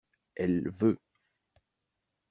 [0.35, 0.99] Elle veut.